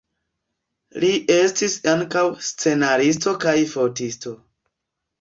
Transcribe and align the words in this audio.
Li 1.03 1.11
estis 1.35 1.77
ankaŭ 1.95 2.25
scenaristo 2.49 3.39
kaj 3.47 3.57
fotisto. 3.79 4.39